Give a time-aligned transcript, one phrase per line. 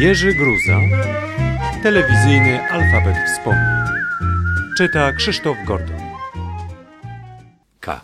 [0.00, 0.80] Jerzy Gruza,
[1.82, 3.84] telewizyjny alfabet wspomnień.
[4.76, 6.00] Czyta Krzysztof Gordon.
[7.80, 8.00] K.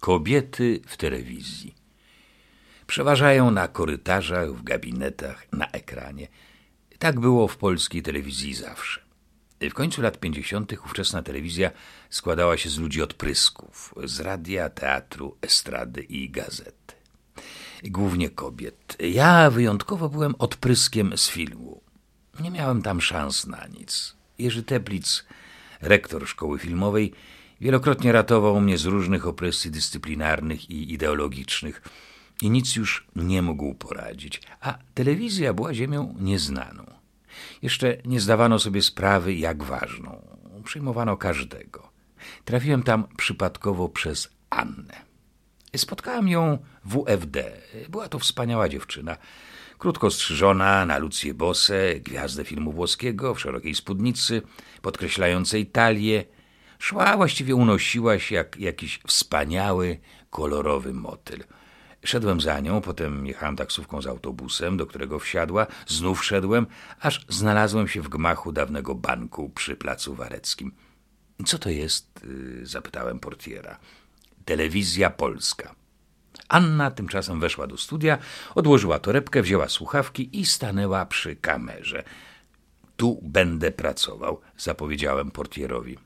[0.00, 1.74] Kobiety w telewizji.
[2.86, 6.28] Przeważają na korytarzach, w gabinetach, na ekranie.
[6.98, 9.00] Tak było w polskiej telewizji zawsze.
[9.60, 10.72] W końcu lat 50.
[10.84, 11.70] ówczesna telewizja
[12.10, 16.83] składała się z ludzi odprysków, z radia, teatru, estrady i gazety.
[17.90, 18.96] Głównie kobiet.
[19.00, 21.80] Ja wyjątkowo byłem odpryskiem z filmu.
[22.40, 24.16] Nie miałem tam szans na nic.
[24.38, 25.24] Jerzy Teplic,
[25.80, 27.12] rektor szkoły filmowej,
[27.60, 31.82] wielokrotnie ratował mnie z różnych opresji dyscyplinarnych i ideologicznych
[32.42, 36.84] i nic już nie mógł poradzić, a telewizja była ziemią nieznaną.
[37.62, 40.26] Jeszcze nie zdawano sobie sprawy, jak ważną.
[40.64, 41.90] Przyjmowano każdego.
[42.44, 45.13] Trafiłem tam przypadkowo przez Annę.
[45.76, 47.52] Spotkałem ją w UFD.
[47.88, 49.16] Była to wspaniała dziewczyna.
[49.78, 54.42] Krótko strzyżona, na Lucję Bosę, gwiazdę filmu włoskiego, w szerokiej spódnicy,
[54.82, 56.24] podkreślającej talię.
[56.78, 59.98] Szła, właściwie unosiła się jak jakiś wspaniały,
[60.30, 61.44] kolorowy motyl.
[62.04, 66.66] Szedłem za nią, potem jechałem taksówką z autobusem, do którego wsiadła, znów szedłem,
[67.00, 70.72] aż znalazłem się w gmachu dawnego banku przy placu Wareckim.
[71.46, 72.20] Co to jest?
[72.24, 73.78] Y, zapytałem portiera.
[74.44, 75.74] Telewizja Polska.
[76.48, 78.18] Anna tymczasem weszła do studia,
[78.54, 82.04] odłożyła torebkę, wzięła słuchawki i stanęła przy kamerze.
[82.96, 85.98] Tu będę pracował, zapowiedziałem portierowi.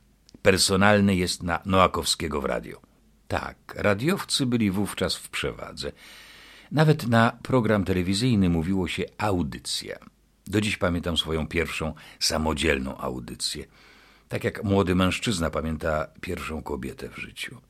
[0.42, 2.81] Personalny jest na Noakowskiego w radio.
[3.28, 5.92] Tak, radiowcy byli wówczas w przewadze.
[6.72, 9.98] Nawet na program telewizyjny mówiło się audycja.
[10.47, 13.64] Do dziś pamiętam swoją pierwszą samodzielną audycję.
[14.28, 17.61] Tak jak młody mężczyzna pamięta pierwszą kobietę w życiu.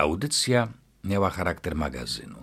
[0.00, 0.68] Audycja
[1.04, 2.42] miała charakter magazynu.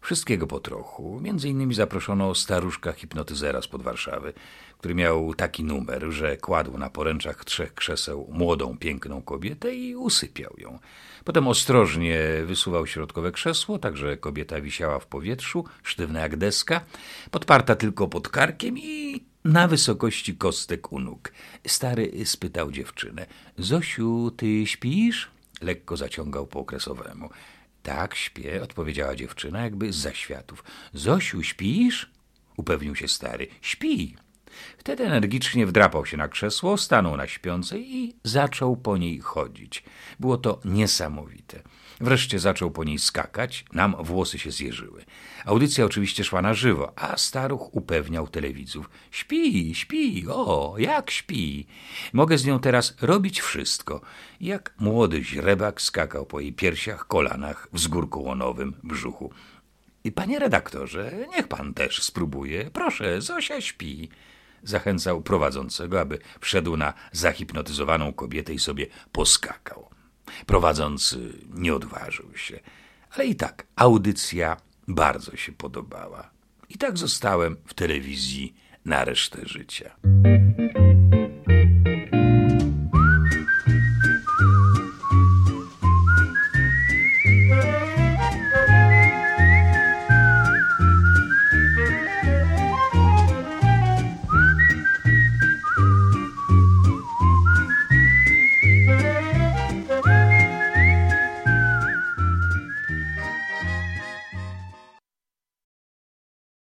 [0.00, 1.20] Wszystkiego po trochu.
[1.20, 4.32] Między innymi zaproszono staruszka hipnotyzera spod Warszawy,
[4.78, 10.54] który miał taki numer, że kładł na poręczach trzech krzeseł młodą, piękną kobietę i usypiał
[10.58, 10.78] ją.
[11.24, 16.80] Potem ostrożnie wysuwał środkowe krzesło, tak że kobieta wisiała w powietrzu, sztywna jak deska,
[17.30, 21.32] podparta tylko pod karkiem i na wysokości kostek u nóg.
[21.66, 23.26] Stary spytał dziewczynę:
[23.58, 25.30] Zosiu, ty śpisz?
[25.60, 27.30] Lekko zaciągał po okresowemu.
[27.82, 30.64] Tak, śpię, odpowiedziała dziewczyna, jakby z zaświatów.
[30.94, 32.10] Zosiu, śpisz?
[32.56, 33.46] Upewnił się stary.
[33.60, 34.16] Śpi.
[34.78, 39.84] Wtedy energicznie wdrapał się na krzesło, stanął na śpiącej i zaczął po niej chodzić.
[40.20, 41.62] Było to niesamowite.
[42.00, 45.04] Wreszcie zaczął po niej skakać, nam włosy się zjeżyły.
[45.44, 48.90] Audycja oczywiście szła na żywo, a staruch upewniał telewidzów.
[49.10, 51.66] Śpi, śpi, o, jak śpi.
[52.12, 54.00] Mogę z nią teraz robić wszystko.
[54.40, 59.32] Jak młody źrebak skakał po jej piersiach, kolanach, wzgórku łonowym, brzuchu.
[60.14, 62.70] Panie redaktorze, niech pan też spróbuje.
[62.70, 64.08] Proszę, Zosia śpi.
[64.62, 69.99] Zachęcał prowadzącego, aby wszedł na zahipnotyzowaną kobietę i sobie poskakał.
[70.46, 72.60] Prowadzący nie odważył się,
[73.10, 74.56] ale i tak audycja
[74.88, 76.30] bardzo się podobała.
[76.68, 78.54] I tak zostałem w telewizji
[78.84, 79.90] na resztę życia.